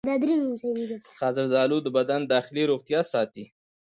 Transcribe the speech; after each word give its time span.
زردآلو 1.35 1.77
د 1.83 1.87
بدن 1.97 2.21
داخلي 2.33 2.63
روغتیا 2.71 3.01
ساتي. 3.11 3.45